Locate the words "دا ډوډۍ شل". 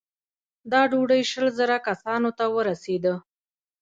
0.71-1.47